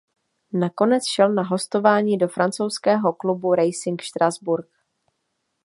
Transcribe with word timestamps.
Nakonec 0.53 1.03
šel 1.15 1.33
na 1.33 1.43
hostování 1.43 2.17
do 2.17 2.27
francouzského 2.27 3.13
klubu 3.13 3.53
Racing 3.53 4.01
Štrasburk. 4.01 4.69